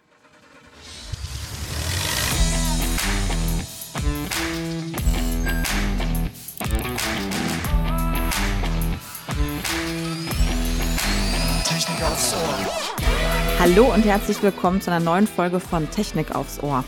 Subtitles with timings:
[13.61, 16.83] Hallo und herzlich willkommen zu einer neuen Folge von Technik aufs Ohr.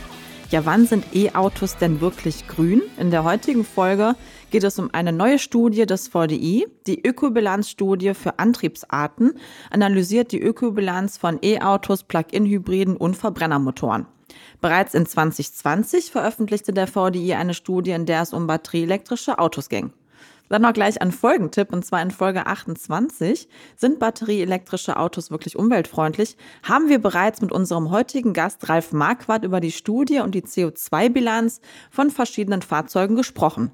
[0.50, 2.82] Ja, wann sind E-Autos denn wirklich grün?
[2.98, 4.16] In der heutigen Folge
[4.50, 6.66] geht es um eine neue Studie des VDI.
[6.88, 9.38] Die Ökobilanzstudie für Antriebsarten
[9.70, 14.06] analysiert die Ökobilanz von E-Autos, Plug-in-Hybriden und Verbrennermotoren.
[14.60, 19.92] Bereits in 2020 veröffentlichte der VDI eine Studie, in der es um batterieelektrische Autos ging.
[20.48, 23.48] Dann noch gleich ein Folgentipp, und zwar in Folge 28.
[23.76, 26.36] Sind batterieelektrische Autos wirklich umweltfreundlich?
[26.62, 31.60] Haben wir bereits mit unserem heutigen Gast Ralf Marquardt über die Studie und die CO2-Bilanz
[31.90, 33.72] von verschiedenen Fahrzeugen gesprochen.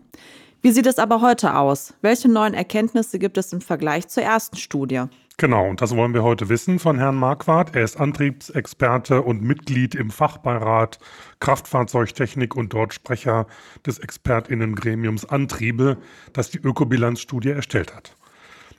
[0.62, 1.94] Wie sieht es aber heute aus?
[2.02, 5.04] Welche neuen Erkenntnisse gibt es im Vergleich zur ersten Studie?
[5.40, 7.74] Genau, und das wollen wir heute wissen von Herrn Marquardt.
[7.74, 10.98] Er ist Antriebsexperte und Mitglied im Fachbeirat
[11.40, 13.46] Kraftfahrzeugtechnik und dort Sprecher
[13.86, 15.96] des Expertinnengremiums Antriebe,
[16.34, 18.16] das die Ökobilanzstudie erstellt hat.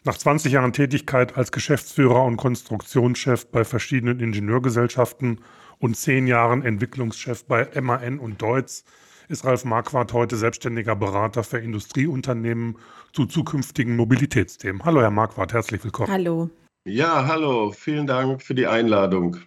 [0.04, 5.40] Nach 20 Jahren Tätigkeit als Geschäftsführer und Konstruktionschef bei verschiedenen Ingenieurgesellschaften
[5.80, 8.86] und 10 Jahren Entwicklungschef bei MAN und Deutz
[9.30, 12.78] ist Ralf Marquardt heute selbstständiger Berater für Industrieunternehmen
[13.14, 14.84] zu zukünftigen Mobilitätsthemen.
[14.86, 16.12] Hallo, Herr Marquardt, herzlich willkommen.
[16.12, 16.50] Hallo.
[16.86, 19.38] Ja, hallo, vielen Dank für die Einladung.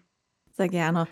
[0.52, 1.08] Sehr gerne.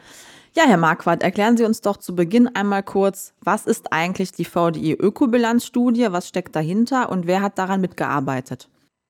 [0.54, 4.44] Ja, Herr Marquardt, erklären Sie uns doch zu Beginn einmal kurz, was ist eigentlich die
[4.44, 8.68] VDI Ökobilanzstudie, was steckt dahinter und wer hat daran mitgearbeitet?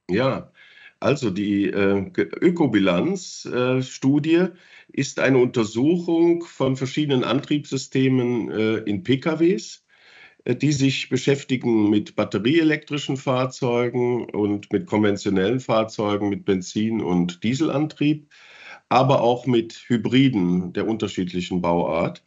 [0.09, 0.53] Ja,
[1.01, 4.51] also die äh, Ökobilanzstudie äh,
[4.93, 9.82] ist eine Untersuchung von verschiedenen Antriebssystemen äh, in PKWs, äh,
[10.47, 18.29] die sich beschäftigen mit batterieelektrischen Fahrzeugen und mit konventionellen Fahrzeugen mit Benzin- und Dieselantrieb,
[18.89, 22.25] aber auch mit Hybriden der unterschiedlichen Bauart.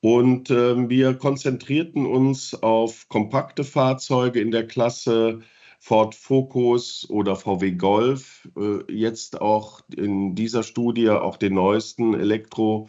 [0.00, 5.40] Und äh, wir konzentrierten uns auf kompakte Fahrzeuge in der Klasse
[5.78, 12.88] Ford Focus oder VW Golf, äh, jetzt auch in dieser Studie auch den neuesten Elektro,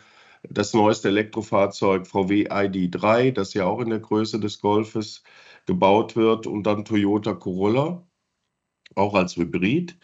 [0.50, 5.24] das neueste Elektrofahrzeug VW ID3, das ja auch in der Größe des Golfes
[5.66, 8.06] gebaut wird und dann Toyota Corolla,
[8.96, 9.98] auch als Hybrid.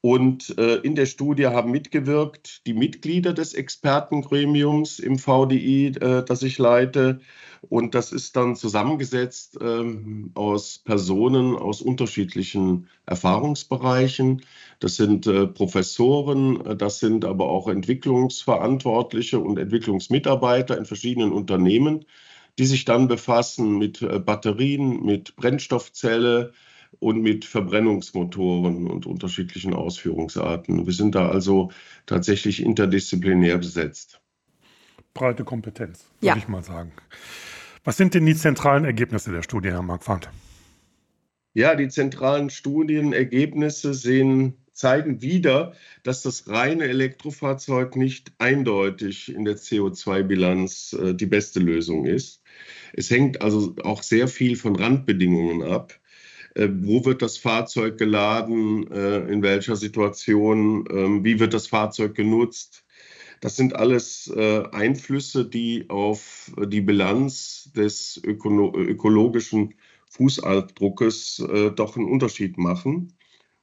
[0.00, 6.42] Und äh, in der Studie haben mitgewirkt die Mitglieder des Expertengremiums im VDI, äh, das
[6.42, 7.20] ich leite.
[7.68, 14.42] Und das ist dann zusammengesetzt ähm, aus Personen aus unterschiedlichen Erfahrungsbereichen.
[14.80, 22.04] Das sind äh, Professoren, das sind aber auch Entwicklungsverantwortliche und Entwicklungsmitarbeiter in verschiedenen Unternehmen,
[22.58, 26.52] die sich dann befassen mit äh, Batterien, mit Brennstoffzelle,
[27.00, 30.86] und mit Verbrennungsmotoren und unterschiedlichen Ausführungsarten.
[30.86, 31.70] Wir sind da also
[32.06, 34.20] tatsächlich interdisziplinär besetzt.
[35.12, 36.36] Breite Kompetenz, würde ja.
[36.36, 36.92] ich mal sagen.
[37.84, 40.30] Was sind denn die zentralen Ergebnisse der Studie, Herr Marquardt?
[41.52, 49.56] Ja, die zentralen Studienergebnisse sehen, zeigen wieder, dass das reine Elektrofahrzeug nicht eindeutig in der
[49.56, 52.42] CO2-Bilanz äh, die beste Lösung ist.
[52.92, 55.98] Es hängt also auch sehr viel von Randbedingungen ab.
[56.54, 62.14] Äh, wo wird das Fahrzeug geladen, äh, in welcher Situation, äh, wie wird das Fahrzeug
[62.14, 62.84] genutzt.
[63.40, 69.74] Das sind alles äh, Einflüsse, die auf die Bilanz des öko ökologischen
[70.08, 71.44] Fußabdruckes
[71.74, 73.12] doch einen Unterschied machen.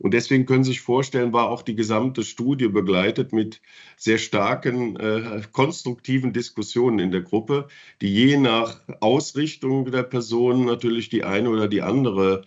[0.01, 3.61] Und deswegen können Sie sich vorstellen, war auch die gesamte Studie begleitet mit
[3.97, 7.67] sehr starken äh, konstruktiven Diskussionen in der Gruppe,
[8.01, 12.43] die je nach Ausrichtung der Person natürlich die eine oder die andere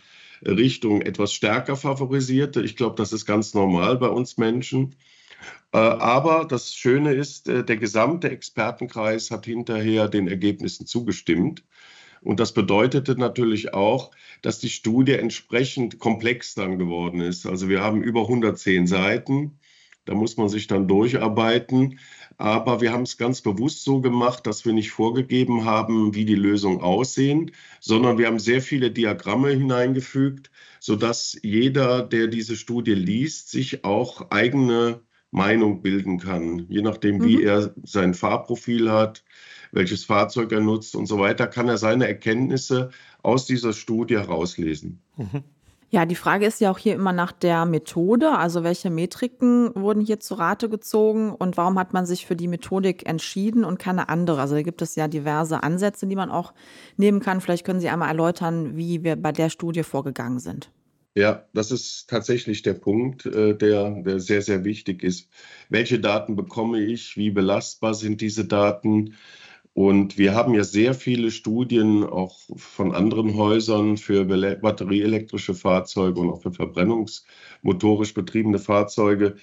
[0.47, 2.63] Richtung etwas stärker favorisierte.
[2.63, 4.95] Ich glaube, das ist ganz normal bei uns Menschen.
[5.73, 11.65] Äh, aber das Schöne ist, äh, der gesamte Expertenkreis hat hinterher den Ergebnissen zugestimmt.
[12.23, 14.11] Und das bedeutete natürlich auch,
[14.41, 17.47] dass die Studie entsprechend komplex dann geworden ist.
[17.47, 19.59] Also wir haben über 110 Seiten.
[20.05, 21.99] Da muss man sich dann durcharbeiten.
[22.37, 26.35] Aber wir haben es ganz bewusst so gemacht, dass wir nicht vorgegeben haben, wie die
[26.35, 33.51] Lösungen aussehen, sondern wir haben sehr viele Diagramme hineingefügt, sodass jeder, der diese Studie liest,
[33.51, 37.47] sich auch eigene Meinung bilden kann, je nachdem, wie mhm.
[37.47, 39.25] er sein Fahrprofil hat,
[39.73, 42.91] welches Fahrzeug er nutzt und so weiter, kann er seine Erkenntnisse
[43.23, 45.03] aus dieser Studie herauslesen.
[45.17, 45.43] Mhm.
[45.95, 48.37] Ja, die Frage ist ja auch hier immer nach der Methode.
[48.37, 52.49] Also welche Metriken wurden hier zu Rate gezogen und warum hat man sich für die
[52.49, 54.41] Methodik entschieden und keine andere?
[54.41, 56.53] Also da gibt es ja diverse Ansätze, die man auch
[56.97, 57.41] nehmen kann.
[57.41, 60.69] Vielleicht können Sie einmal erläutern, wie wir bei der Studie vorgegangen sind.
[61.15, 65.29] Ja, das ist tatsächlich der Punkt, äh, der, der sehr, sehr wichtig ist.
[65.69, 67.17] Welche Daten bekomme ich?
[67.17, 69.15] Wie belastbar sind diese Daten?
[69.75, 76.31] Und wir haben ja sehr viele Studien auch von anderen Häusern für batterieelektrische Fahrzeuge und
[76.31, 79.37] auch für verbrennungsmotorisch betriebene Fahrzeuge,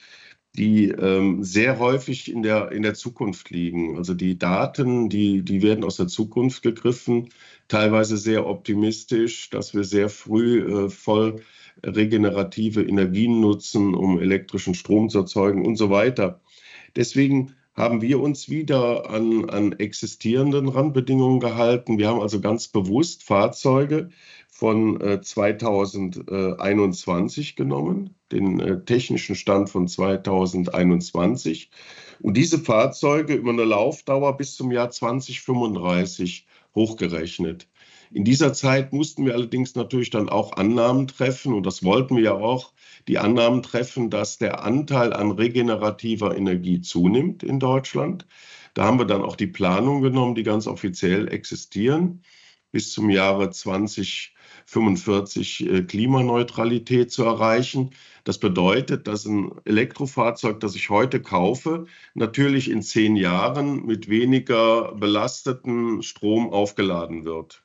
[0.56, 3.98] die ähm, sehr häufig in der, in der Zukunft liegen.
[3.98, 7.30] Also die Daten, die, die werden aus der Zukunft gegriffen,
[7.68, 11.42] teilweise sehr optimistisch, dass wir sehr früh äh, voll
[11.86, 16.42] regenerative Energien nutzen, um elektrischen Strom zu erzeugen und so weiter.
[16.96, 21.98] Deswegen haben wir uns wieder an, an existierenden Randbedingungen gehalten.
[21.98, 24.10] Wir haben also ganz bewusst Fahrzeuge
[24.50, 31.72] von äh, 2021 genommen, den äh, technischen Stand von 2021.
[32.20, 36.46] Und diese Fahrzeuge über eine Laufdauer bis zum Jahr 2035
[36.76, 37.68] hochgerechnet.
[38.14, 42.24] In dieser Zeit mussten wir allerdings natürlich dann auch Annahmen treffen, und das wollten wir
[42.24, 42.74] ja auch,
[43.08, 48.28] die Annahmen treffen, dass der Anteil an regenerativer Energie zunimmt in Deutschland.
[48.74, 52.22] Da haben wir dann auch die Planung genommen, die ganz offiziell existieren,
[52.72, 57.92] bis zum Jahre 2045 äh, Klimaneutralität zu erreichen.
[58.26, 64.94] Das bedeutet, dass ein Elektrofahrzeug, das ich heute kaufe, natürlich in zehn Jahren mit weniger
[64.96, 67.61] belasteten Strom aufgeladen wird.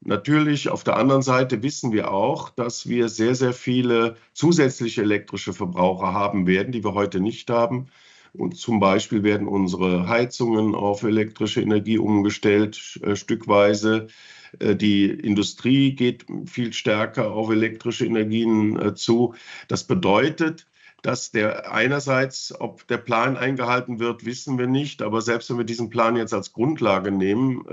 [0.00, 5.52] Natürlich, auf der anderen Seite wissen wir auch, dass wir sehr, sehr viele zusätzliche elektrische
[5.52, 7.88] Verbraucher haben werden, die wir heute nicht haben.
[8.32, 14.08] Und zum Beispiel werden unsere Heizungen auf elektrische Energie umgestellt, äh, stückweise.
[14.60, 19.34] Äh, die Industrie geht viel stärker auf elektrische Energien äh, zu.
[19.66, 20.66] Das bedeutet,
[21.02, 25.02] dass der einerseits, ob der Plan eingehalten wird, wissen wir nicht.
[25.02, 27.64] Aber selbst wenn wir diesen Plan jetzt als Grundlage nehmen,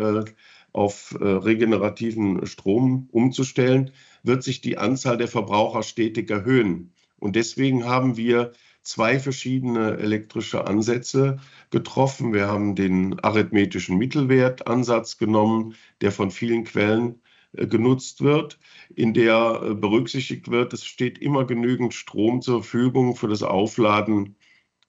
[0.75, 3.91] auf äh, regenerativen Strom umzustellen,
[4.23, 6.93] wird sich die Anzahl der Verbraucher stetig erhöhen.
[7.17, 8.51] Und deswegen haben wir
[8.83, 11.37] zwei verschiedene elektrische Ansätze
[11.71, 12.33] getroffen.
[12.33, 17.21] Wir haben den arithmetischen Mittelwertansatz genommen, der von vielen Quellen
[17.53, 18.59] äh, genutzt wird,
[18.93, 24.35] in der äh, berücksichtigt wird, es steht immer genügend Strom zur Verfügung für das Aufladen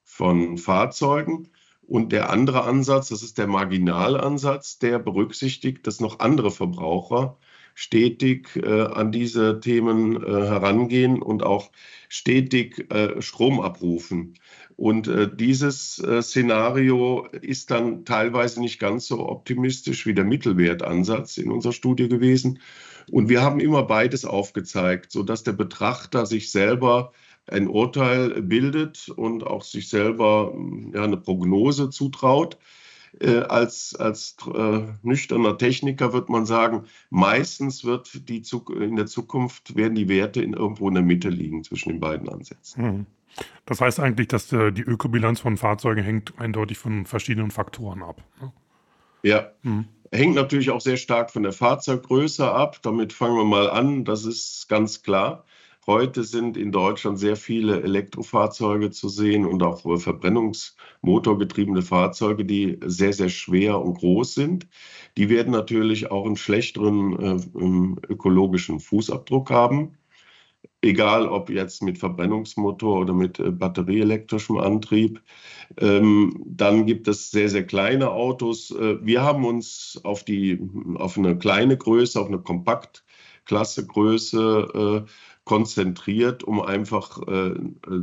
[0.03, 1.49] von Fahrzeugen.
[1.87, 7.38] Und der andere Ansatz, das ist der Marginalansatz, der berücksichtigt, dass noch andere Verbraucher
[7.75, 11.71] stetig äh, an diese Themen äh, herangehen und auch
[12.09, 14.35] stetig äh, Strom abrufen.
[14.77, 21.37] Und äh, dieses äh, Szenario ist dann teilweise nicht ganz so optimistisch wie der Mittelwertansatz
[21.37, 22.61] in unserer Studie gewesen.
[23.11, 27.12] Und wir haben immer beides aufgezeigt, sodass der Betrachter sich selber
[27.48, 30.52] ein Urteil bildet und auch sich selber
[30.93, 32.58] ja, eine Prognose zutraut.
[33.19, 38.43] Äh, als als äh, nüchterner Techniker wird man sagen, meistens wird die
[38.78, 42.28] in der Zukunft werden die Werte in irgendwo in der Mitte liegen zwischen den beiden
[42.28, 42.84] Ansätzen.
[42.84, 43.06] Mhm.
[43.64, 48.22] Das heißt eigentlich, dass äh, die Ökobilanz von Fahrzeugen hängt eindeutig von verschiedenen Faktoren ab.
[48.40, 48.52] Ne?
[49.22, 49.50] Ja.
[49.62, 49.87] Mhm.
[50.12, 52.81] Hängt natürlich auch sehr stark von der Fahrzeuggröße ab.
[52.82, 54.04] Damit fangen wir mal an.
[54.04, 55.44] Das ist ganz klar.
[55.88, 63.12] Heute sind in Deutschland sehr viele Elektrofahrzeuge zu sehen und auch verbrennungsmotorgetriebene Fahrzeuge, die sehr,
[63.12, 64.66] sehr schwer und groß sind.
[65.16, 67.37] Die werden natürlich auch einen schlechteren äh,
[68.09, 69.97] ökologischen Fußabdruck haben.
[70.83, 75.23] Egal ob jetzt mit Verbrennungsmotor oder mit äh, batterieelektrischem Antrieb.
[75.78, 78.73] Ähm, dann gibt es sehr, sehr kleine Autos.
[78.73, 80.59] Äh, wir haben uns auf, die,
[80.97, 85.11] auf eine kleine Größe, auf eine Kompaktklasse-Größe äh,
[85.47, 87.55] konzentriert, um einfach äh,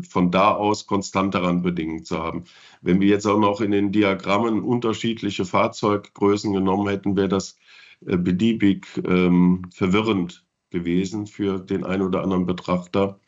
[0.09, 2.45] von da aus konstante Randbedingungen zu haben.
[2.81, 7.57] Wenn wir jetzt auch noch in den Diagrammen unterschiedliche Fahrzeuggrößen genommen hätten, wäre das
[8.05, 13.19] äh, beliebig ähm, verwirrend gewesen für den einen oder anderen Betrachter.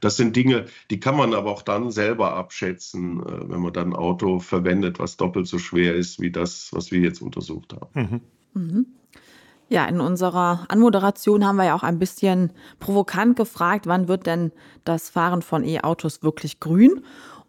[0.00, 3.88] Das sind Dinge, die kann man aber auch dann selber abschätzen, äh, wenn man dann
[3.88, 8.22] ein Auto verwendet, was doppelt so schwer ist wie das, was wir jetzt untersucht haben.
[8.54, 8.62] Mhm.
[8.62, 8.86] Mhm.
[9.68, 14.52] Ja, in unserer Anmoderation haben wir ja auch ein bisschen provokant gefragt, wann wird denn
[14.84, 17.04] das Fahren von E-Autos wirklich grün?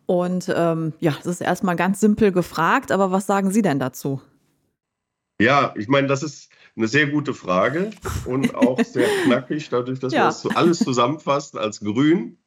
[0.07, 4.21] Und ähm, ja, das ist erstmal ganz simpel gefragt, aber was sagen Sie denn dazu?
[5.39, 7.91] Ja, ich meine, das ist eine sehr gute Frage
[8.25, 10.21] und auch sehr knackig, dadurch, dass ja.
[10.21, 12.37] man das alles zusammenfasst als grün.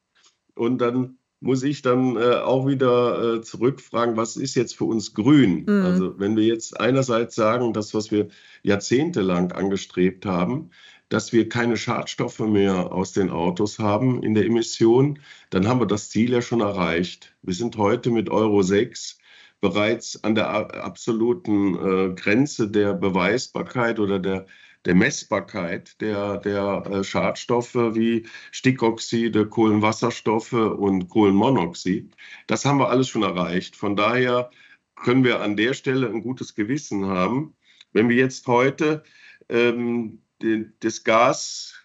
[0.55, 5.13] Und dann muss ich dann äh, auch wieder äh, zurückfragen, was ist jetzt für uns
[5.13, 5.65] grün?
[5.67, 5.85] Mhm.
[5.85, 8.27] Also wenn wir jetzt einerseits sagen, das, was wir
[8.61, 10.69] jahrzehntelang angestrebt haben,
[11.09, 15.19] dass wir keine Schadstoffe mehr aus den Autos haben in der Emission,
[15.49, 17.35] dann haben wir das Ziel ja schon erreicht.
[17.41, 19.17] Wir sind heute mit Euro 6
[19.61, 20.49] bereits an der
[20.83, 24.45] absoluten äh, Grenze der Beweisbarkeit oder der,
[24.85, 32.15] der Messbarkeit der, der äh, Schadstoffe wie Stickoxide, Kohlenwasserstoffe und Kohlenmonoxid.
[32.47, 33.75] Das haben wir alles schon erreicht.
[33.75, 34.49] Von daher
[34.95, 37.55] können wir an der Stelle ein gutes Gewissen haben.
[37.93, 39.03] Wenn wir jetzt heute
[39.49, 41.75] ähm, den, das Gas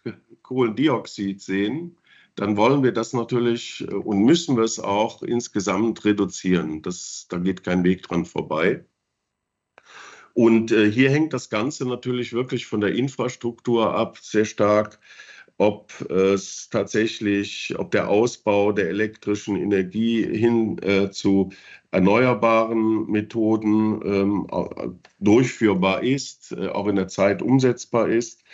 [0.42, 1.98] Kohlendioxid sehen,
[2.36, 6.82] dann wollen wir das natürlich äh, und müssen wir es auch insgesamt reduzieren.
[6.82, 8.84] Das, da geht kein Weg dran vorbei.
[10.36, 15.00] Und äh, hier hängt das Ganze natürlich wirklich von der Infrastruktur ab, sehr stark,
[15.56, 21.52] ob es tatsächlich, ob der Ausbau der elektrischen Energie hin äh, zu
[21.90, 24.46] erneuerbaren Methoden ähm,
[25.20, 28.44] durchführbar ist, äh, auch in der Zeit umsetzbar ist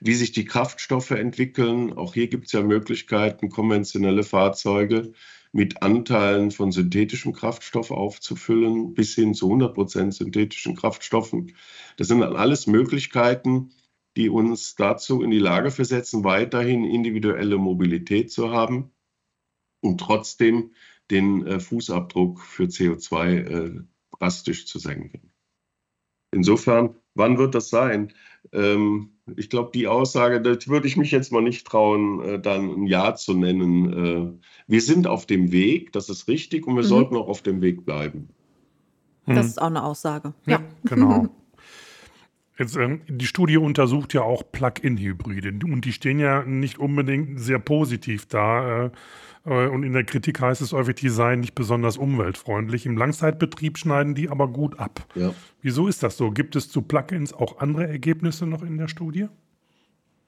[0.00, 1.92] wie sich die Kraftstoffe entwickeln.
[1.92, 5.12] Auch hier gibt es ja Möglichkeiten, konventionelle Fahrzeuge
[5.52, 11.54] mit Anteilen von synthetischem Kraftstoff aufzufüllen, bis hin zu 100 Prozent synthetischen Kraftstoffen.
[11.96, 13.70] Das sind dann alles Möglichkeiten,
[14.16, 18.90] die uns dazu in die Lage versetzen, weiterhin individuelle Mobilität zu haben
[19.80, 20.72] und trotzdem
[21.10, 23.80] den äh, Fußabdruck für CO2 äh,
[24.18, 25.32] drastisch zu senken.
[26.30, 28.12] Insofern, wann wird das sein?
[28.52, 32.70] Ähm, ich glaube, die Aussage, das würde ich mich jetzt mal nicht trauen, äh, dann
[32.70, 33.92] ein Ja zu nennen.
[33.92, 36.88] Äh, wir sind auf dem Weg, das ist richtig, und wir mhm.
[36.88, 38.28] sollten auch auf dem Weg bleiben.
[39.26, 39.46] Das hm.
[39.46, 40.32] ist auch eine Aussage.
[40.46, 40.64] Ja, ja.
[40.84, 41.28] genau.
[42.58, 47.60] Jetzt, ähm, die Studie untersucht ja auch Plug-in-Hybride und die stehen ja nicht unbedingt sehr
[47.60, 48.86] positiv da.
[48.86, 48.90] Äh,
[49.44, 52.86] und in der Kritik heißt es häufig, die seien nicht besonders umweltfreundlich.
[52.86, 55.06] Im Langzeitbetrieb schneiden die aber gut ab.
[55.14, 55.34] Ja.
[55.62, 56.30] Wieso ist das so?
[56.30, 59.28] Gibt es zu Plugins auch andere Ergebnisse noch in der Studie?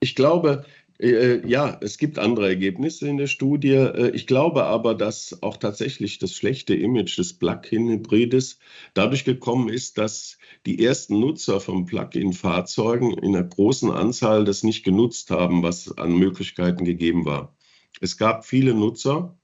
[0.01, 0.65] Ich glaube,
[1.01, 3.73] äh, ja, es gibt andere Ergebnisse in der Studie.
[3.73, 8.59] Äh, ich glaube aber, dass auch tatsächlich das schlechte Image des Plug-in-Hybrides
[8.95, 14.85] dadurch gekommen ist, dass die ersten Nutzer von Plug-in-Fahrzeugen in einer großen Anzahl das nicht
[14.85, 17.55] genutzt haben, was an Möglichkeiten gegeben war.
[18.01, 19.37] Es gab viele Nutzer,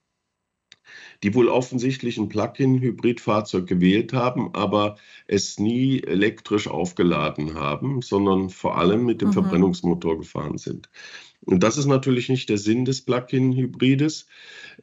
[1.23, 8.79] die wohl offensichtlich ein Plug-in-Hybridfahrzeug gewählt haben, aber es nie elektrisch aufgeladen haben, sondern vor
[8.79, 9.35] allem mit dem mhm.
[9.35, 10.89] Verbrennungsmotor gefahren sind.
[11.45, 14.27] Und das ist natürlich nicht der Sinn des Plug-in-Hybrides.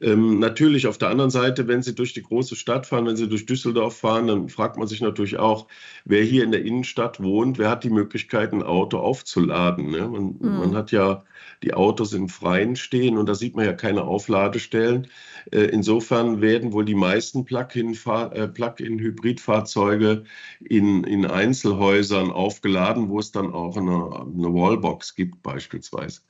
[0.02, 3.28] Ähm, natürlich auf der anderen Seite, wenn Sie durch die große Stadt fahren, wenn Sie
[3.28, 5.68] durch Düsseldorf fahren, dann fragt man sich natürlich auch,
[6.06, 9.92] wer hier in der Innenstadt wohnt, wer hat die Möglichkeit, ein Auto aufzuladen.
[9.92, 10.08] Ne?
[10.08, 10.58] Man, mhm.
[10.58, 11.24] man, hat ja
[11.64, 15.08] die Autos im Freien stehen und da sieht man ja keine Aufladestellen.
[15.52, 20.24] Äh, insofern werden wohl die meisten äh, Plug-in-Hybridfahrzeuge
[20.64, 26.22] in, in Einzelhäusern aufgeladen, wo es dann auch eine, eine Wallbox gibt beispielsweise.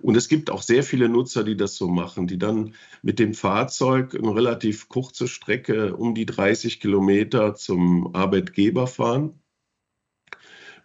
[0.00, 3.34] Und es gibt auch sehr viele Nutzer, die das so machen, die dann mit dem
[3.34, 9.40] Fahrzeug eine relativ kurze Strecke um die 30 Kilometer zum Arbeitgeber fahren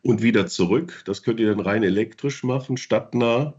[0.01, 1.03] und wieder zurück.
[1.05, 3.53] Das könnt ihr dann rein elektrisch machen, stadtnah.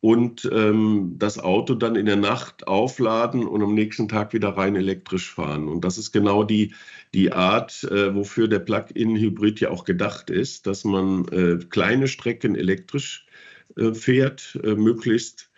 [0.00, 4.76] Und ähm, das Auto dann in der Nacht aufladen und am nächsten Tag wieder rein
[4.76, 5.68] elektrisch fahren.
[5.68, 6.74] Und das ist genau die,
[7.12, 12.54] die Art, äh, wofür der Plug-in-Hybrid ja auch gedacht ist, dass man äh, kleine Strecken
[12.54, 13.49] elektrisch äh,
[13.92, 15.50] fährt, äh, möglichst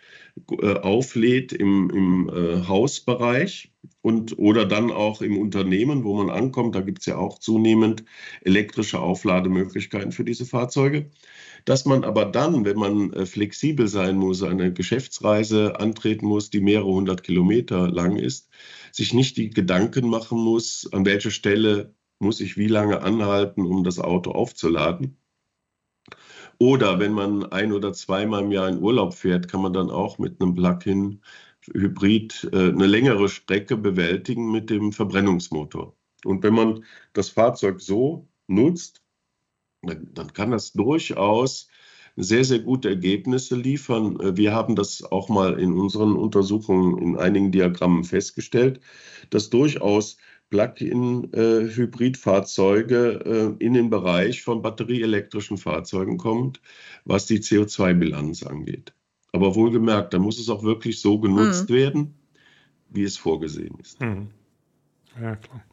[0.61, 6.75] äh, auflädt im, im Hausbereich und oder dann auch im Unternehmen, wo man ankommt.
[6.75, 8.03] Da gibt es ja auch zunehmend
[8.41, 11.09] elektrische Auflademöglichkeiten für diese Fahrzeuge.
[11.65, 16.91] Dass man aber dann, wenn man flexibel sein muss, eine Geschäftsreise antreten muss, die mehrere
[16.91, 18.49] hundert Kilometer lang ist,
[18.91, 23.83] sich nicht die Gedanken machen muss, an welcher Stelle muss ich wie lange anhalten, um
[23.83, 25.17] das Auto aufzuladen,
[26.63, 30.17] oder wenn man ein oder zweimal im Jahr in Urlaub fährt, kann man dann auch
[30.17, 31.21] mit einem Plug-in
[31.73, 35.93] Hybrid äh, eine längere Strecke bewältigen mit dem Verbrennungsmotor.
[36.23, 39.01] Und wenn man das Fahrzeug so nutzt,
[39.81, 41.67] dann, kann das durchaus
[42.15, 44.17] sehr, sehr gute Ergebnisse liefern.
[44.21, 48.79] Äh, wir haben das auch mal in unseren Untersuchungen in einigen Diagrammen festgestellt,
[49.31, 50.15] dass durchaus
[50.53, 56.61] Plug-in-Hybridfahrzeuge äh, in den Bereich von batterieelektrischen Fahrzeugen kommt,
[57.05, 58.93] was die CO2-Bilanz angeht.
[59.31, 61.73] Aber wohlgemerkt, da muss es auch wirklich so genutzt mhm.
[61.73, 62.13] werden,
[62.89, 63.99] wie es vorgesehen ist.
[63.99, 64.27] Mhm.
[65.19, 65.63] Ja, klar.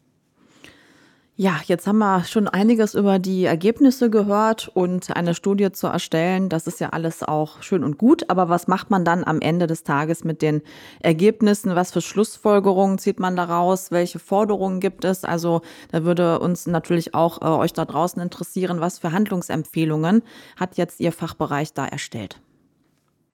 [1.42, 6.50] Ja, jetzt haben wir schon einiges über die Ergebnisse gehört und eine Studie zu erstellen.
[6.50, 8.28] Das ist ja alles auch schön und gut.
[8.28, 10.60] Aber was macht man dann am Ende des Tages mit den
[11.00, 11.74] Ergebnissen?
[11.74, 13.90] Was für Schlussfolgerungen zieht man daraus?
[13.90, 15.24] Welche Forderungen gibt es?
[15.24, 20.22] Also da würde uns natürlich auch äh, euch da draußen interessieren, was für Handlungsempfehlungen
[20.56, 22.38] hat jetzt Ihr Fachbereich da erstellt?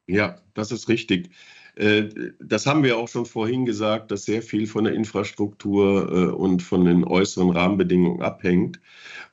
[0.06, 1.30] Ja, das ist richtig.
[1.76, 2.09] Äh,
[2.40, 6.62] das haben wir auch schon vorhin gesagt, dass sehr viel von der Infrastruktur äh, und
[6.62, 8.80] von den äußeren Rahmenbedingungen abhängt.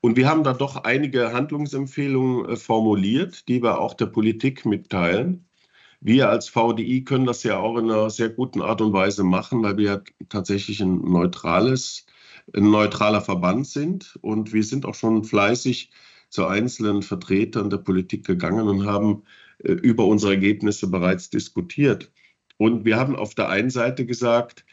[0.02, 5.46] Und wir haben da doch einige Handlungsempfehlungen äh, formuliert, die wir auch der Politik mitteilen.
[6.02, 9.64] Wir als VDI können das ja auch in einer sehr guten Art und Weise machen,
[9.64, 12.06] weil wir tatsächlich ein neutrales,
[12.54, 14.18] ein neutraler Verband sind.
[14.22, 15.92] Und wir sind auch schon fleißig
[16.30, 19.24] zu einzelnen Vertretern der Politik gegangen und haben
[19.60, 22.12] über unsere Ergebnisse bereits diskutiert.
[22.64, 24.64] Und wir haben auf der einen Seite gesagt,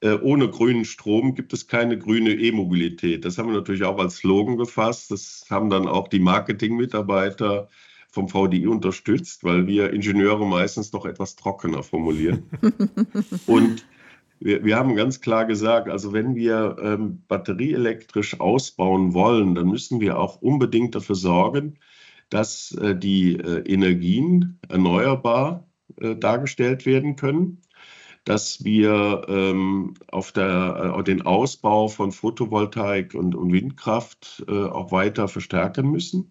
[0.00, 3.24] äh, ohne grünen Strom gibt es keine grüne E-Mobilität.
[3.24, 5.10] Das haben wir natürlich auch als Slogan gefasst.
[5.10, 7.68] Das haben dann auch die Marketingmitarbeiter
[8.08, 12.44] vom VDI unterstützt, weil wir Ingenieure meistens noch etwas trockener formulieren.
[13.46, 13.84] Und
[14.38, 19.98] wir, wir, haben ganz klar gesagt, also wenn wir ähm, batterieelektrisch ausbauen wollen, dann müssen
[19.98, 21.80] wir auch unbedingt dafür sorgen,
[22.30, 25.66] dass äh, die äh, Energien erneuerbar
[26.00, 27.62] äh, dargestellt werden können,
[28.24, 34.92] dass wir ähm, auf der, äh, den Ausbau von Photovoltaik und, und Windkraft äh, auch
[34.92, 36.30] weiter verstärken müssen.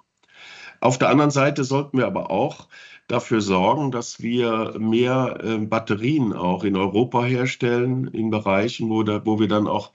[0.81, 2.67] Auf der anderen Seite sollten wir aber auch
[3.07, 9.25] dafür sorgen, dass wir mehr äh, Batterien auch in Europa herstellen, in Bereichen, wo, da,
[9.25, 9.93] wo wir dann auch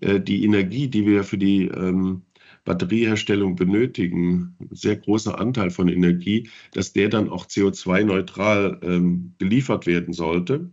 [0.00, 2.22] äh, die Energie, die wir für die ähm,
[2.68, 10.12] Batterieherstellung benötigen, sehr großer Anteil von Energie, dass der dann auch CO2-neutral ähm, geliefert werden
[10.12, 10.70] sollte.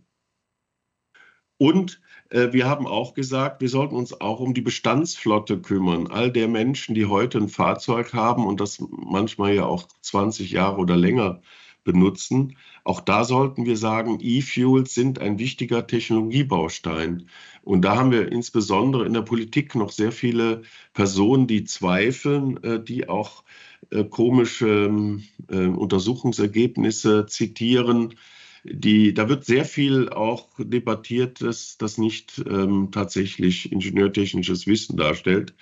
[1.56, 6.06] Und äh, wir haben auch gesagt, wir sollten uns auch um die Bestandsflotte kümmern.
[6.08, 10.76] All der Menschen, die heute ein Fahrzeug haben und das manchmal ja auch 20 Jahre
[10.76, 11.40] oder länger
[11.86, 12.58] benutzen.
[12.84, 17.28] Auch da sollten wir sagen, E-Fuels sind ein wichtiger Technologiebaustein.
[17.62, 20.62] Und da haben wir insbesondere in der Politik noch sehr viele
[20.92, 23.44] Personen, die zweifeln, äh, die auch
[23.90, 28.14] äh, komische äh, Untersuchungsergebnisse zitieren.
[28.68, 35.54] Die, da wird sehr viel auch debattiert, dass das nicht ähm, tatsächlich ingenieurtechnisches Wissen darstellt.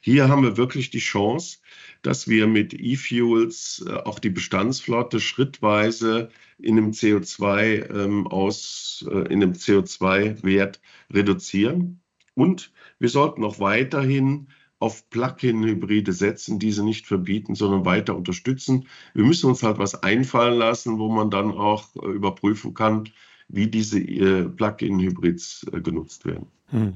[0.00, 1.58] Hier haben wir wirklich die Chance,
[2.02, 9.32] dass wir mit E-Fuels äh, auch die Bestandsflotte schrittweise in einem CO2 ähm, aus, äh,
[9.32, 10.80] in einem CO2-Wert
[11.12, 12.00] reduzieren.
[12.34, 14.48] Und wir sollten auch weiterhin
[14.82, 18.88] auf Plug-in-Hybride setzen, diese nicht verbieten, sondern weiter unterstützen.
[19.14, 23.04] Wir müssen uns halt was einfallen lassen, wo man dann auch äh, überprüfen kann,
[23.46, 26.46] wie diese äh, Plug-in-Hybrids äh, genutzt werden.
[26.70, 26.94] Hm.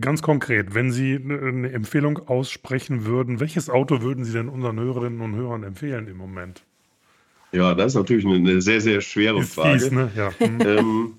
[0.00, 5.20] Ganz konkret, wenn Sie eine Empfehlung aussprechen würden, welches Auto würden Sie denn unseren Hörerinnen
[5.20, 6.62] und Hörern empfehlen im Moment?
[7.52, 9.80] Ja, das ist natürlich eine sehr, sehr schwere ist Frage.
[9.80, 10.10] Fies, ne?
[10.16, 10.32] ja.
[10.38, 10.60] Hm.
[10.62, 11.14] ähm,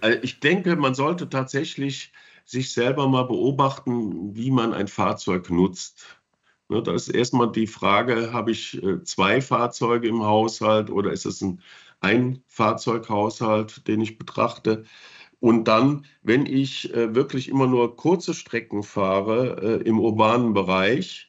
[0.00, 2.10] äh, ich denke, man sollte tatsächlich
[2.48, 6.06] sich selber mal beobachten, wie man ein Fahrzeug nutzt.
[6.68, 11.26] Ne, da ist erstmal die Frage, habe ich äh, zwei Fahrzeuge im Haushalt oder ist
[11.26, 11.60] es ein
[12.00, 14.84] Ein-Fahrzeughaushalt, den ich betrachte?
[15.40, 21.27] Und dann, wenn ich äh, wirklich immer nur kurze Strecken fahre äh, im urbanen Bereich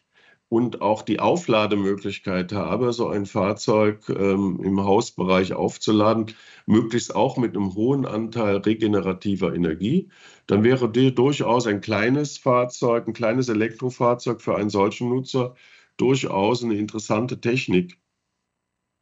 [0.49, 6.33] und auch die Auflademöglichkeit habe, so ein Fahrzeug ähm, im Hausbereich aufzuladen,
[6.65, 10.09] möglichst auch mit einem hohen Anteil regenerativer Energie,
[10.47, 15.55] dann wäre durchaus ein kleines Fahrzeug, ein kleines Elektrofahrzeug für einen solchen Nutzer
[15.97, 17.99] durchaus eine interessante Technik.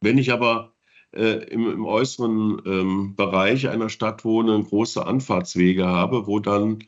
[0.00, 0.74] Wenn ich aber
[1.12, 6.80] äh, im, im, äußeren ähm, Bereich einer Stadt wohne, große Anfahrtswege habe, wo dann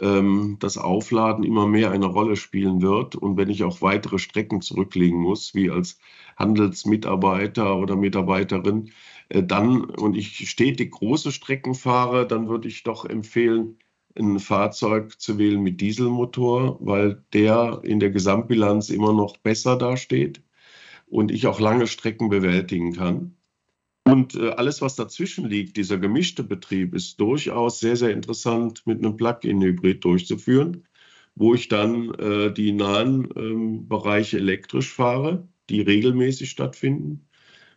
[0.00, 3.16] das Aufladen immer mehr eine Rolle spielen wird.
[3.16, 5.98] Und wenn ich auch weitere Strecken zurücklegen muss, wie als
[6.36, 8.92] Handelsmitarbeiter oder Mitarbeiterin,
[9.28, 13.78] äh, dann und ich stetig große Strecken fahre, dann würde ich doch empfehlen,
[14.16, 20.42] ein Fahrzeug zu wählen mit Dieselmotor, weil der in der Gesamtbilanz immer noch besser dasteht
[21.06, 23.37] und ich auch lange Strecken bewältigen kann.
[24.10, 28.98] Und äh, alles, was dazwischen liegt, dieser gemischte Betrieb, ist durchaus sehr, sehr interessant mit
[28.98, 30.84] einem Plug-in-Hybrid durchzuführen,
[31.34, 37.28] wo ich dann äh, die nahen ähm, Bereiche elektrisch fahre, die regelmäßig stattfinden,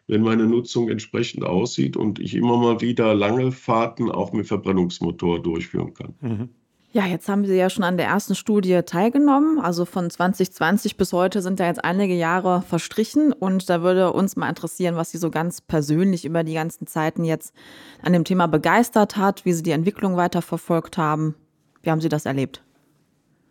[0.07, 5.41] wenn meine Nutzung entsprechend aussieht und ich immer mal wieder lange Fahrten auch mit Verbrennungsmotor
[5.41, 6.15] durchführen kann.
[6.21, 6.49] Mhm.
[6.93, 9.59] Ja, jetzt haben Sie ja schon an der ersten Studie teilgenommen.
[9.59, 13.31] Also von 2020 bis heute sind ja jetzt einige Jahre verstrichen.
[13.31, 17.23] Und da würde uns mal interessieren, was Sie so ganz persönlich über die ganzen Zeiten
[17.23, 17.53] jetzt
[18.01, 21.35] an dem Thema begeistert hat, wie Sie die Entwicklung weiterverfolgt haben.
[21.81, 22.61] Wie haben Sie das erlebt?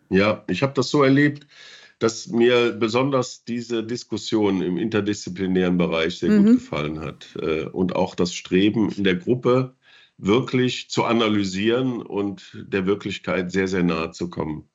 [0.09, 1.47] Ja, ich habe das so erlebt,
[1.97, 6.45] dass mir besonders diese Diskussion im interdisziplinären Bereich sehr mhm.
[6.45, 9.73] gut gefallen hat äh, und auch das Streben in der Gruppe
[10.21, 14.69] wirklich zu analysieren und der Wirklichkeit sehr, sehr nahe zu kommen.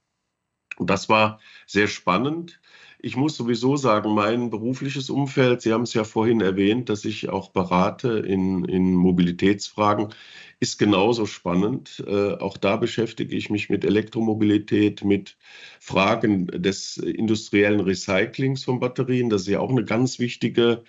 [0.77, 2.61] Und das war sehr spannend.
[2.99, 7.29] Ich muss sowieso sagen, mein berufliches Umfeld, Sie haben es ja vorhin erwähnt, dass ich
[7.29, 10.13] auch berate in, in Mobilitätsfragen,
[10.59, 12.03] ist genauso spannend.
[12.07, 15.37] Äh, auch da beschäftige ich mich mit Elektromobilität, mit
[15.79, 19.31] Fragen des industriellen Recyclings von Batterien.
[19.31, 20.83] Das ist ja auch eine ganz wichtige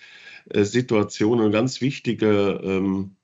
[0.49, 3.17] äh, Situation, eine ganz wichtige ähm,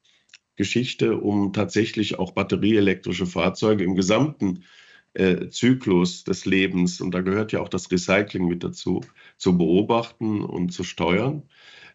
[0.56, 4.64] Geschichte, um tatsächlich auch batterieelektrische Fahrzeuge im gesamten
[5.14, 9.02] äh, Zyklus des Lebens, und da gehört ja auch das Recycling mit dazu,
[9.38, 11.44] zu beobachten und zu steuern,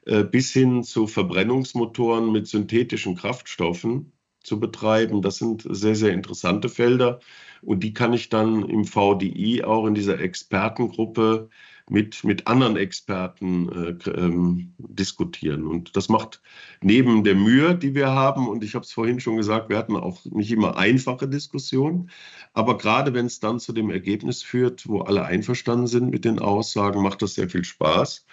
[0.06, 5.22] äh, bis hin zu Verbrennungsmotoren mit synthetischen Kraftstoffen zu betreiben.
[5.22, 7.20] Das sind sehr, sehr interessante Felder
[7.62, 11.48] und die kann ich dann im VDI auch in dieser Expertengruppe
[11.90, 13.68] mit, mit anderen Experten
[14.06, 15.66] äh, ähm, diskutieren.
[15.66, 16.40] Und das macht
[16.82, 19.96] neben der Mühe, die wir haben, und ich habe es vorhin schon gesagt, wir hatten
[19.96, 22.10] auch nicht immer einfache Diskussionen,
[22.52, 26.38] aber gerade wenn es dann zu dem Ergebnis führt, wo alle einverstanden sind mit den
[26.38, 28.24] Aussagen, macht das sehr viel Spaß.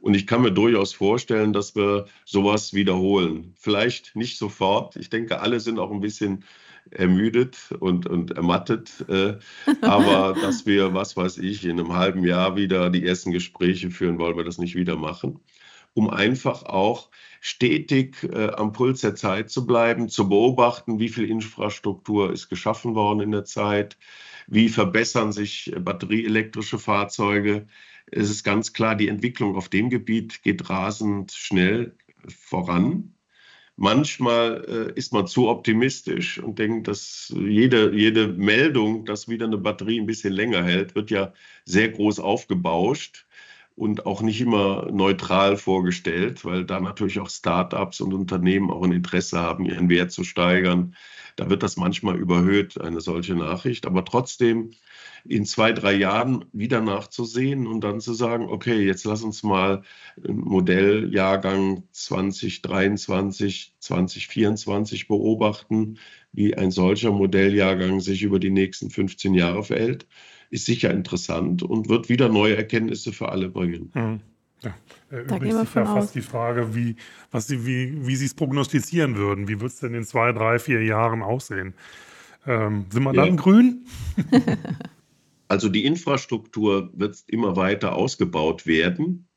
[0.00, 3.54] Und ich kann mir durchaus vorstellen, dass wir sowas wiederholen.
[3.56, 4.96] Vielleicht nicht sofort.
[4.96, 6.44] Ich denke, alle sind auch ein bisschen
[6.90, 9.04] ermüdet und, und ermattet.
[9.08, 9.38] Äh,
[9.80, 14.18] aber dass wir, was weiß ich, in einem halben Jahr wieder die ersten Gespräche führen,
[14.18, 15.40] wollen wir das nicht wieder machen.
[15.94, 21.28] Um einfach auch stetig äh, am Puls der Zeit zu bleiben, zu beobachten, wie viel
[21.30, 23.96] Infrastruktur ist geschaffen worden in der Zeit,
[24.46, 27.66] wie verbessern sich batterieelektrische Fahrzeuge.
[28.10, 33.13] Es ist ganz klar, die Entwicklung auf dem Gebiet geht rasend schnell voran.
[33.76, 39.58] Manchmal äh, ist man zu optimistisch und denkt, dass jede, jede Meldung, dass wieder eine
[39.58, 41.32] Batterie ein bisschen länger hält, wird ja
[41.64, 43.26] sehr groß aufgebauscht
[43.76, 48.92] und auch nicht immer neutral vorgestellt, weil da natürlich auch Startups und Unternehmen auch ein
[48.92, 50.94] Interesse haben, ihren Wert zu steigern.
[51.36, 53.86] Da wird das manchmal überhöht, eine solche Nachricht.
[53.86, 54.70] Aber trotzdem
[55.24, 59.82] in zwei, drei Jahren wieder nachzusehen und dann zu sagen, okay, jetzt lass uns mal
[60.22, 65.98] Modelljahrgang 2023, 2024 beobachten,
[66.32, 70.06] wie ein solcher Modelljahrgang sich über die nächsten 15 Jahre verhält,
[70.54, 73.90] ist sicher interessant und wird wieder neue Erkenntnisse für alle bringen.
[73.94, 74.20] Mhm.
[74.62, 74.74] Ja,
[75.10, 76.12] erübrigt sich ja fast aus.
[76.12, 76.96] die Frage, wie,
[77.30, 79.46] was sie, wie, wie Sie es prognostizieren würden.
[79.48, 81.74] Wie wird es denn in zwei, drei, vier Jahren aussehen?
[82.46, 83.26] Ähm, sind wir ja.
[83.26, 83.86] dann grün?
[85.46, 89.28] Also die Infrastruktur wird immer weiter ausgebaut werden.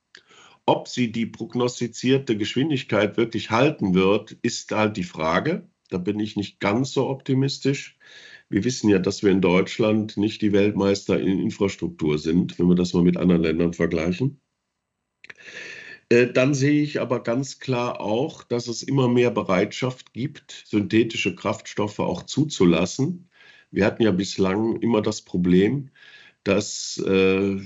[0.66, 5.70] Ob sie die prognostizierte Geschwindigkeit wirklich halten wird, ist halt die Frage.
[5.90, 7.98] Da bin ich nicht ganz so optimistisch.
[8.50, 12.76] Wir wissen ja, dass wir in Deutschland nicht die Weltmeister in Infrastruktur sind, wenn wir
[12.76, 14.40] das mal mit anderen Ländern vergleichen.
[16.10, 21.36] Äh, dann sehe ich aber ganz klar auch, dass es immer mehr Bereitschaft gibt, synthetische
[21.36, 23.30] Kraftstoffe auch zuzulassen.
[23.72, 25.90] Wir hatten ja bislang immer das Problem,
[26.44, 27.58] dass äh,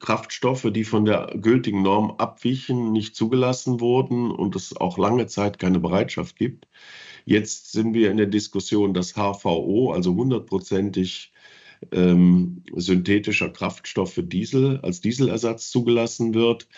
[0.00, 5.60] Kraftstoffe, die von der gültigen Norm abwichen, nicht zugelassen wurden und es auch lange Zeit
[5.60, 6.66] keine Bereitschaft gibt.
[7.28, 11.32] Jetzt sind wir in der Diskussion, dass HVO, also hundertprozentig
[11.92, 16.68] ähm, synthetischer Kraftstoff Diesel als Dieselersatz zugelassen wird.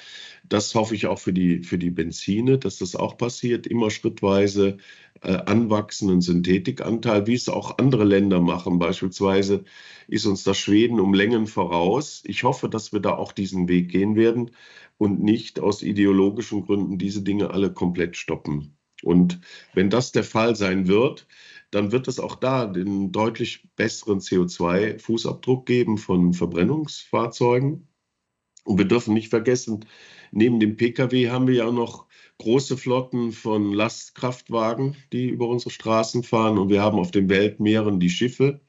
[0.48, 4.78] Das hoffe ich auch für die, für die Benzine, dass das auch passiert, immer schrittweise
[5.22, 8.78] äh, anwachsenden Synthetikanteil, wie es auch andere Länder machen.
[8.78, 9.64] Beispielsweise
[10.08, 12.22] ist uns das Schweden um Längen voraus.
[12.26, 14.50] Ich hoffe, dass wir da auch diesen Weg gehen werden
[14.96, 18.77] und nicht aus ideologischen Gründen diese Dinge alle komplett stoppen.
[19.02, 19.40] Und
[19.74, 21.26] wenn das der Fall sein wird,
[21.70, 27.88] dann wird es auch da den deutlich besseren CO2-Fußabdruck geben von Verbrennungsfahrzeugen.
[28.64, 29.86] Und wir dürfen nicht vergessen,
[30.30, 32.06] neben dem Pkw haben wir ja noch
[32.38, 36.58] große Flotten von Lastkraftwagen, die über unsere Straßen fahren.
[36.58, 38.60] Und wir haben auf den Weltmeeren die Schiffe,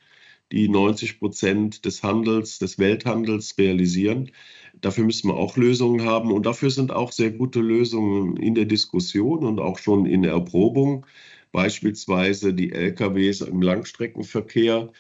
[0.51, 4.31] die 90 Prozent des Handels, des Welthandels realisieren.
[4.81, 6.31] Dafür müssen wir auch Lösungen haben.
[6.31, 10.33] Und dafür sind auch sehr gute Lösungen in der Diskussion und auch schon in der
[10.33, 11.05] Erprobung.
[11.51, 14.91] Beispielsweise die LKWs im Langstreckenverkehr.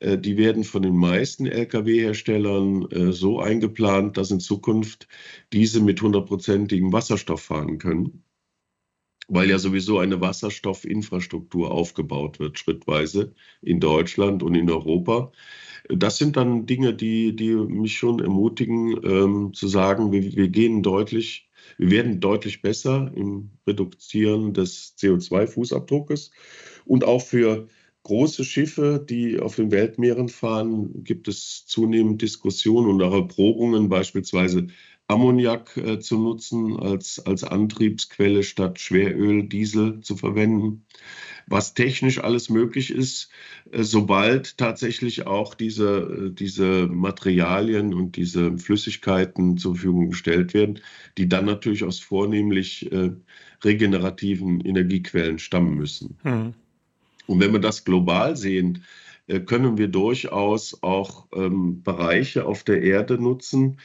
[0.00, 5.08] Äh, die werden von den meisten Lkw-Herstellern äh, so eingeplant, dass in Zukunft
[5.52, 8.23] diese mit hundertprozentigem Wasserstoff fahren können,
[9.28, 15.32] weil ja sowieso eine Wasserstoffinfrastruktur aufgebaut wird, schrittweise in Deutschland und in Europa.
[15.88, 20.82] Das sind dann Dinge, die, die mich schon ermutigen, ähm, zu sagen, wir, wir gehen
[20.82, 26.30] deutlich wir werden deutlich besser im Reduzieren des CO2-Fußabdruckes
[26.84, 27.68] und auch für
[28.02, 34.66] große Schiffe, die auf den Weltmeeren fahren, gibt es zunehmend Diskussionen und auch Erprobungen, beispielsweise
[35.06, 40.86] Ammoniak äh, zu nutzen als, als Antriebsquelle statt Schweröl, Diesel zu verwenden.
[41.46, 43.28] Was technisch alles möglich ist,
[43.70, 50.80] äh, sobald tatsächlich auch diese, äh, diese Materialien und diese Flüssigkeiten zur Verfügung gestellt werden,
[51.18, 53.10] die dann natürlich aus vornehmlich äh,
[53.62, 56.18] regenerativen Energiequellen stammen müssen.
[56.24, 56.54] Mhm.
[57.26, 58.84] Und wenn wir das global sehen,
[59.26, 63.78] äh, können wir durchaus auch ähm, Bereiche auf der Erde nutzen,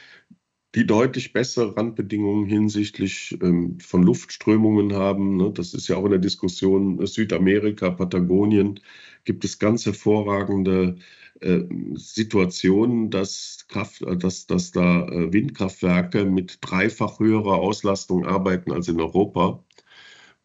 [0.74, 5.36] die deutlich bessere Randbedingungen hinsichtlich ähm, von Luftströmungen haben.
[5.36, 5.50] Ne?
[5.52, 8.80] Das ist ja auch in der Diskussion äh, Südamerika, Patagonien,
[9.24, 10.96] gibt es ganz hervorragende
[11.40, 11.60] äh,
[11.94, 18.88] Situationen, dass, Kraft, äh, dass, dass da äh, Windkraftwerke mit dreifach höherer Auslastung arbeiten als
[18.88, 19.64] in Europa.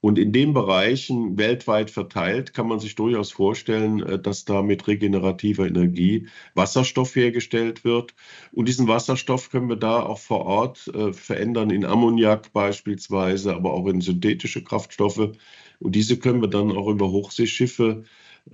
[0.05, 4.87] Und in den Bereichen weltweit verteilt kann man sich durchaus vorstellen, äh, dass da mit
[4.87, 8.13] regenerativer Energie Wasserstoff hergestellt wird.
[8.51, 13.73] Und diesen Wasserstoff können wir da auch vor Ort äh, verändern in Ammoniak beispielsweise, aber
[13.73, 15.31] auch in synthetische Kraftstoffe.
[15.79, 18.03] Und diese können wir dann auch über Hochseeschiffe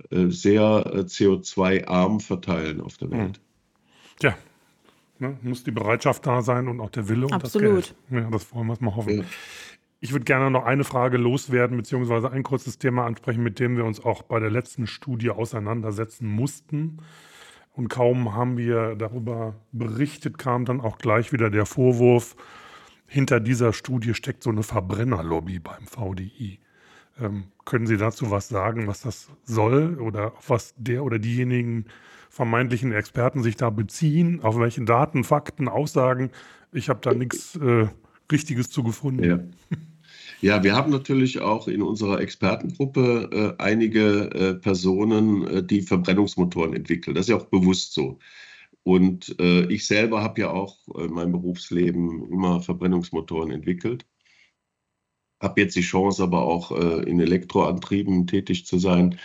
[0.08, 3.40] äh, sehr CO2-arm verteilen auf der Welt.
[4.22, 4.38] Ja,
[5.18, 7.88] ne, muss die Bereitschaft da sein und auch der Wille und Absolut.
[7.88, 8.22] das Geld.
[8.22, 9.18] Ja, das wollen wir mal hoffen.
[9.18, 9.24] Ja.
[10.04, 13.84] Ich würde gerne noch eine Frage loswerden, beziehungsweise ein kurzes Thema ansprechen, mit dem wir
[13.84, 16.98] uns auch bei der letzten Studie auseinandersetzen mussten.
[17.70, 22.34] Und kaum haben wir darüber berichtet, kam dann auch gleich wieder der Vorwurf,
[23.06, 26.58] hinter dieser Studie steckt so eine Verbrennerlobby beim VDI.
[27.20, 31.84] Ähm, können Sie dazu was sagen, was das soll oder auf was der oder diejenigen
[32.28, 36.32] vermeintlichen Experten sich da beziehen, auf welche Daten, Fakten, Aussagen?
[36.72, 37.86] Ich habe da nichts äh,
[38.32, 39.22] Richtiges zu gefunden.
[39.22, 39.38] Ja.
[40.42, 46.74] Ja, wir haben natürlich auch in unserer Expertengruppe äh, einige äh, Personen, äh, die Verbrennungsmotoren
[46.74, 47.14] entwickeln.
[47.14, 48.18] Das ist ja auch bewusst so.
[48.82, 54.04] Und äh, ich selber habe ja auch in meinem Berufsleben immer Verbrennungsmotoren entwickelt.
[55.40, 59.20] Habe jetzt die Chance, aber auch äh, in Elektroantrieben tätig zu sein.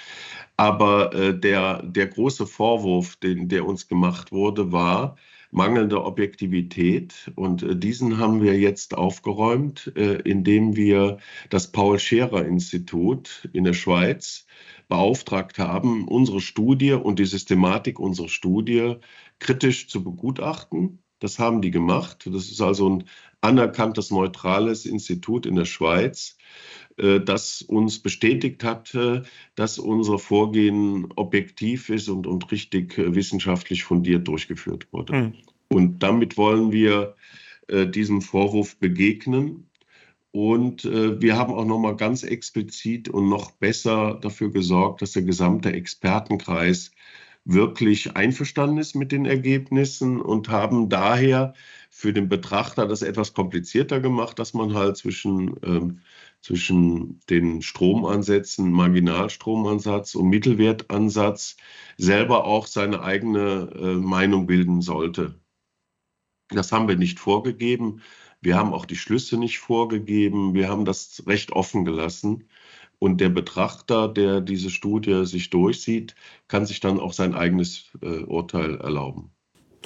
[0.56, 5.18] Aber äh, der, der große Vorwurf, den, der uns gemacht wurde, war,
[5.52, 7.32] mangelnde Objektivität.
[7.36, 11.18] Und äh, diesen haben wir jetzt aufgeräumt, äh, indem wir
[11.50, 14.46] das Paul Scherer Institut in der Schweiz
[14.88, 18.96] beauftragt haben, unsere Studie und die Systematik unserer Studie
[19.40, 21.00] kritisch zu begutachten.
[21.20, 22.30] Das haben die gemacht.
[22.32, 23.04] Das ist also ein
[23.42, 26.38] anerkanntes, neutrales Institut in der Schweiz.
[26.98, 28.98] Äh, das uns bestätigt hat,
[29.56, 35.14] dass unser Vorgehen objektiv ist und, und richtig äh, wissenschaftlich fundiert durchgeführt wurde.
[35.14, 35.34] Mhm.
[35.70, 37.16] Und damit wollen wir
[37.68, 39.70] äh, diesem Vorwurf begegnen.
[40.32, 45.24] Und äh, wir haben auch nochmal ganz explizit und noch besser dafür gesorgt, dass der
[45.24, 46.92] gesamte Expertenkreis
[47.48, 51.54] wirklich einverstanden ist mit den Ergebnissen und haben daher
[51.90, 56.02] für den Betrachter das etwas komplizierter gemacht, dass man halt zwischen ähm,
[56.42, 61.58] zwischen den Stromansätzen, Marginalstromansatz und Mittelwertansatz
[61.98, 65.40] selber auch seine eigene äh, Meinung bilden sollte.
[66.50, 68.02] Das haben wir nicht vorgegeben.
[68.42, 70.54] Wir haben auch die Schlüsse nicht vorgegeben.
[70.54, 72.48] Wir haben das recht offen gelassen.
[73.00, 76.16] Und der Betrachter, der diese Studie sich durchsieht,
[76.48, 79.32] kann sich dann auch sein eigenes äh, Urteil erlauben.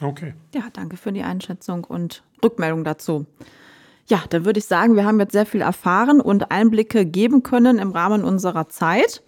[0.01, 0.33] Okay.
[0.53, 3.25] Ja, danke für die Einschätzung und Rückmeldung dazu.
[4.07, 7.77] Ja, da würde ich sagen, wir haben jetzt sehr viel erfahren und Einblicke geben können
[7.77, 9.23] im Rahmen unserer Zeit.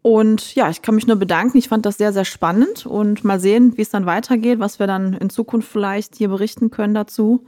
[0.00, 1.58] Und ja, ich kann mich nur bedanken.
[1.58, 4.86] Ich fand das sehr, sehr spannend und mal sehen, wie es dann weitergeht, was wir
[4.86, 7.44] dann in Zukunft vielleicht hier berichten können dazu.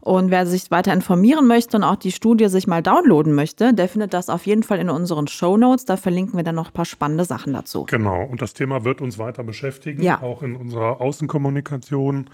[0.00, 3.88] Und wer sich weiter informieren möchte und auch die Studie sich mal downloaden möchte, der
[3.88, 5.86] findet das auf jeden Fall in unseren Show Notes.
[5.86, 7.84] Da verlinken wir dann noch ein paar spannende Sachen dazu.
[7.88, 8.22] Genau.
[8.24, 10.20] Und das Thema wird uns weiter beschäftigen, ja.
[10.20, 12.28] auch in unserer Außenkommunikation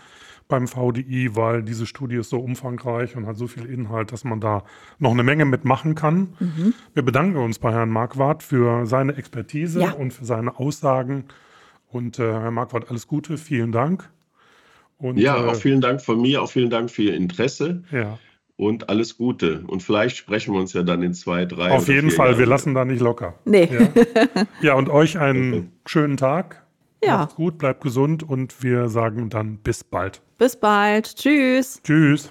[0.50, 4.40] beim VDI, weil diese Studie ist so umfangreich und hat so viel Inhalt, dass man
[4.40, 4.64] da
[4.98, 6.34] noch eine Menge mitmachen kann.
[6.38, 6.74] Mhm.
[6.92, 9.92] Wir bedanken uns bei Herrn Marquardt für seine Expertise ja.
[9.92, 11.24] und für seine Aussagen.
[11.88, 14.10] Und äh, Herr Marquardt, alles Gute, vielen Dank.
[14.98, 17.82] Und, ja, äh, auch vielen Dank von mir, auch vielen Dank für Ihr Interesse.
[17.90, 18.18] Ja.
[18.56, 19.64] Und alles Gute.
[19.66, 21.70] Und vielleicht sprechen wir uns ja dann in zwei, drei.
[21.70, 22.38] Auf jeden Fall, Jahren.
[22.40, 23.34] wir lassen da nicht locker.
[23.46, 23.70] Nee.
[23.72, 26.62] Ja, ja und euch einen schönen Tag.
[27.02, 27.18] Ja.
[27.18, 30.22] Macht's gut, bleibt gesund und wir sagen dann bis bald.
[30.38, 31.16] Bis bald.
[31.16, 31.80] Tschüss.
[31.82, 32.30] Tschüss.